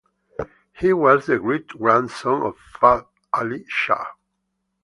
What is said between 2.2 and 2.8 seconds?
of